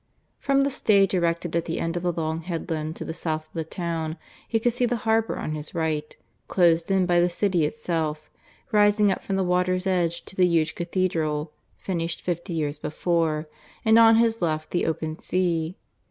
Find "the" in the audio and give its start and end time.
0.61-0.71, 1.65-1.79, 2.01-2.11, 3.05-3.13, 3.53-3.63, 4.87-4.95, 7.19-7.29, 9.35-9.43, 10.35-10.47, 14.71-14.87